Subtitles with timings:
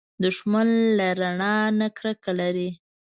[0.23, 2.69] دښمن له رڼا نه کرکه لري